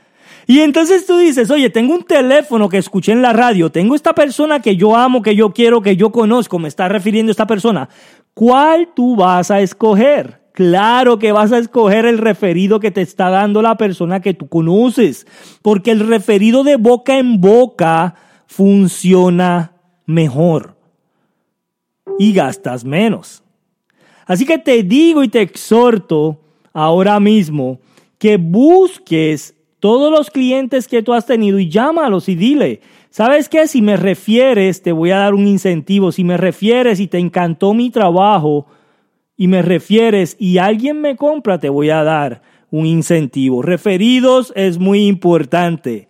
Y 0.46 0.60
entonces 0.60 1.06
tú 1.06 1.18
dices, 1.18 1.50
oye, 1.50 1.70
tengo 1.70 1.92
un 1.92 2.04
teléfono 2.04 2.68
que 2.68 2.78
escuché 2.78 3.10
en 3.10 3.20
la 3.20 3.32
radio, 3.32 3.72
tengo 3.72 3.96
esta 3.96 4.14
persona 4.14 4.60
que 4.60 4.76
yo 4.76 4.94
amo, 4.94 5.22
que 5.22 5.34
yo 5.34 5.52
quiero, 5.52 5.82
que 5.82 5.96
yo 5.96 6.12
conozco, 6.12 6.60
me 6.60 6.68
está 6.68 6.88
refiriendo 6.88 7.32
esta 7.32 7.48
persona. 7.48 7.88
¿Cuál 8.36 8.90
tú 8.94 9.16
vas 9.16 9.50
a 9.50 9.62
escoger? 9.62 10.42
Claro 10.52 11.18
que 11.18 11.32
vas 11.32 11.52
a 11.52 11.58
escoger 11.58 12.04
el 12.04 12.18
referido 12.18 12.80
que 12.80 12.90
te 12.90 13.00
está 13.00 13.30
dando 13.30 13.62
la 13.62 13.78
persona 13.78 14.20
que 14.20 14.34
tú 14.34 14.46
conoces, 14.46 15.26
porque 15.62 15.90
el 15.90 16.06
referido 16.06 16.62
de 16.62 16.76
boca 16.76 17.16
en 17.16 17.40
boca 17.40 18.14
funciona 18.46 19.72
mejor 20.04 20.76
y 22.18 22.34
gastas 22.34 22.84
menos. 22.84 23.42
Así 24.26 24.44
que 24.44 24.58
te 24.58 24.82
digo 24.82 25.24
y 25.24 25.28
te 25.28 25.40
exhorto 25.40 26.38
ahora 26.74 27.18
mismo 27.20 27.80
que 28.18 28.36
busques 28.36 29.54
todos 29.80 30.12
los 30.12 30.30
clientes 30.30 30.88
que 30.88 31.02
tú 31.02 31.14
has 31.14 31.24
tenido 31.24 31.58
y 31.58 31.70
llámalos 31.70 32.28
y 32.28 32.34
dile, 32.34 32.82
¿sabes 33.16 33.48
qué? 33.48 33.66
Si 33.66 33.80
me 33.80 33.96
refieres, 33.96 34.82
te 34.82 34.92
voy 34.92 35.10
a 35.10 35.20
dar 35.20 35.32
un 35.32 35.46
incentivo. 35.46 36.12
Si 36.12 36.22
me 36.22 36.36
refieres 36.36 37.00
y 37.00 37.06
te 37.06 37.16
encantó 37.16 37.72
mi 37.72 37.88
trabajo, 37.88 38.66
y 39.36 39.48
me 39.48 39.62
refieres 39.62 40.36
y 40.38 40.58
alguien 40.58 41.00
me 41.00 41.16
compra, 41.16 41.58
te 41.58 41.68
voy 41.68 41.90
a 41.90 42.02
dar 42.02 42.42
un 42.70 42.86
incentivo. 42.86 43.62
Referidos 43.62 44.52
es 44.56 44.78
muy 44.78 45.06
importante. 45.06 46.08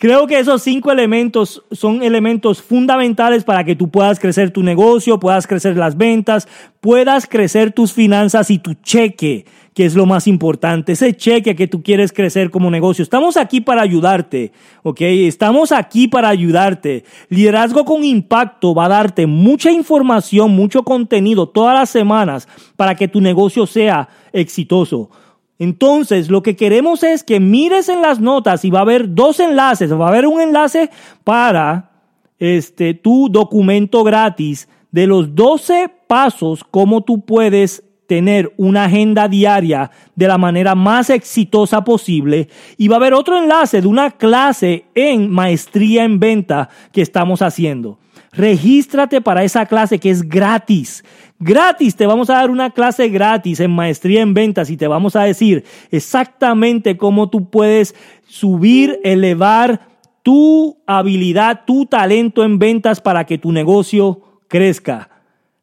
Creo 0.00 0.28
que 0.28 0.38
esos 0.38 0.62
cinco 0.62 0.92
elementos 0.92 1.64
son 1.72 2.04
elementos 2.04 2.62
fundamentales 2.62 3.42
para 3.42 3.64
que 3.64 3.74
tú 3.74 3.90
puedas 3.90 4.20
crecer 4.20 4.52
tu 4.52 4.62
negocio, 4.62 5.18
puedas 5.18 5.48
crecer 5.48 5.76
las 5.76 5.96
ventas, 5.96 6.46
puedas 6.80 7.26
crecer 7.26 7.72
tus 7.72 7.92
finanzas 7.92 8.48
y 8.52 8.60
tu 8.60 8.74
cheque 8.74 9.44
que 9.74 9.84
es 9.84 9.94
lo 9.94 10.06
más 10.06 10.26
importante, 10.26 10.90
ese 10.90 11.14
cheque 11.14 11.54
que 11.54 11.68
tú 11.68 11.84
quieres 11.84 12.12
crecer 12.12 12.50
como 12.50 12.68
negocio. 12.68 13.02
Estamos 13.04 13.36
aquí 13.36 13.60
para 13.60 13.80
ayudarte, 13.80 14.50
¿ok? 14.82 15.00
Estamos 15.02 15.70
aquí 15.70 16.08
para 16.08 16.28
ayudarte. 16.28 17.04
Liderazgo 17.28 17.84
con 17.84 18.02
impacto 18.02 18.74
va 18.74 18.86
a 18.86 18.88
darte 18.88 19.28
mucha 19.28 19.70
información, 19.70 20.50
mucho 20.50 20.82
contenido 20.82 21.48
todas 21.48 21.76
las 21.76 21.90
semanas 21.90 22.48
para 22.74 22.96
que 22.96 23.06
tu 23.06 23.20
negocio 23.20 23.66
sea 23.66 24.08
exitoso. 24.32 25.10
Entonces, 25.58 26.30
lo 26.30 26.42
que 26.42 26.56
queremos 26.56 27.02
es 27.02 27.24
que 27.24 27.40
mires 27.40 27.88
en 27.88 28.00
las 28.00 28.20
notas 28.20 28.64
y 28.64 28.70
va 28.70 28.80
a 28.80 28.82
haber 28.82 29.14
dos 29.14 29.40
enlaces. 29.40 29.92
Va 29.92 30.06
a 30.06 30.08
haber 30.08 30.26
un 30.26 30.40
enlace 30.40 30.90
para 31.24 31.90
este, 32.38 32.94
tu 32.94 33.28
documento 33.28 34.04
gratis 34.04 34.68
de 34.92 35.06
los 35.06 35.34
12 35.34 35.90
pasos 36.06 36.64
cómo 36.64 37.02
tú 37.02 37.24
puedes 37.24 37.84
tener 38.06 38.54
una 38.56 38.84
agenda 38.84 39.28
diaria 39.28 39.90
de 40.16 40.28
la 40.28 40.38
manera 40.38 40.74
más 40.74 41.10
exitosa 41.10 41.84
posible. 41.84 42.48
Y 42.78 42.88
va 42.88 42.96
a 42.96 43.00
haber 43.00 43.12
otro 43.12 43.36
enlace 43.36 43.82
de 43.82 43.86
una 43.86 44.12
clase 44.12 44.86
en 44.94 45.30
maestría 45.30 46.04
en 46.04 46.18
venta 46.18 46.70
que 46.90 47.02
estamos 47.02 47.42
haciendo. 47.42 47.98
Regístrate 48.38 49.20
para 49.20 49.42
esa 49.42 49.66
clase 49.66 49.98
que 49.98 50.10
es 50.10 50.22
gratis. 50.22 51.04
Gratis, 51.40 51.96
te 51.96 52.06
vamos 52.06 52.30
a 52.30 52.34
dar 52.34 52.52
una 52.52 52.70
clase 52.70 53.08
gratis 53.08 53.58
en 53.58 53.72
maestría 53.72 54.22
en 54.22 54.32
ventas 54.32 54.70
y 54.70 54.76
te 54.76 54.86
vamos 54.86 55.16
a 55.16 55.24
decir 55.24 55.64
exactamente 55.90 56.96
cómo 56.96 57.30
tú 57.30 57.50
puedes 57.50 57.96
subir, 58.28 59.00
elevar 59.02 59.88
tu 60.22 60.78
habilidad, 60.86 61.64
tu 61.66 61.86
talento 61.86 62.44
en 62.44 62.60
ventas 62.60 63.00
para 63.00 63.26
que 63.26 63.38
tu 63.38 63.50
negocio 63.50 64.22
crezca. 64.46 65.10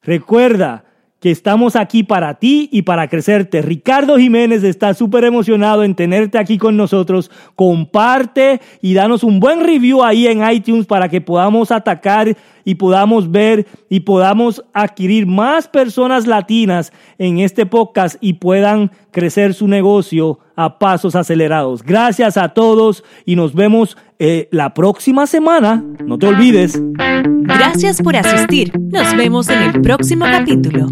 Recuerda, 0.04 0.84
que 1.26 1.32
estamos 1.32 1.76
aquí 1.76 2.04
para 2.04 2.36
ti 2.36 2.70
y 2.72 2.84
para 2.84 3.08
crecerte. 3.08 3.64
Ricardo 3.64 4.20
Jiménez 4.20 4.64
está 4.64 4.94
súper 4.94 5.24
emocionado 5.24 5.84
en 5.84 5.96
tenerte 5.96 6.38
aquí 6.38 6.60
con 6.60 6.78
nosotros. 6.78 7.32
Comparte 7.56 8.62
y 8.80 8.94
danos 8.94 9.24
un 9.24 9.40
buen 9.40 9.62
review 9.62 10.04
ahí 10.04 10.28
en 10.28 10.48
iTunes 10.48 10.86
para 10.86 11.10
que 11.10 11.22
podamos 11.22 11.72
atacar 11.72 12.38
y 12.64 12.76
podamos 12.76 13.32
ver 13.32 13.66
y 13.90 14.02
podamos 14.02 14.64
adquirir 14.72 15.26
más 15.26 15.68
personas 15.68 16.28
latinas 16.28 16.94
en 17.18 17.40
este 17.40 17.66
podcast 17.66 18.18
y 18.22 18.34
puedan 18.34 18.92
crecer 19.16 19.54
su 19.54 19.70
negocio 19.70 20.40
a 20.58 20.78
pasos 20.78 21.16
acelerados. 21.16 21.82
Gracias 21.84 22.36
a 22.36 22.50
todos 22.50 23.02
y 23.24 23.38
nos 23.38 23.56
vemos 23.56 23.96
eh, 24.20 24.50
la 24.52 24.74
próxima 24.74 25.26
semana. 25.26 25.82
No 26.06 26.20
te 26.20 26.28
olvides. 26.28 26.78
Gracias 27.44 28.02
por 28.02 28.18
asistir. 28.18 28.78
Nos 28.78 29.16
vemos 29.16 29.48
en 29.48 29.62
el 29.62 29.82
próximo 29.82 30.26
capítulo. 30.26 30.88